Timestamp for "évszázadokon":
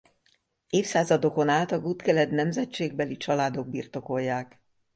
0.69-1.49